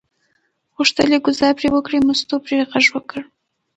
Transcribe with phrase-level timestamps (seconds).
[0.75, 3.21] غوښتل یې ګوزار پرې وکړي، مستو پرې غږ وکړ.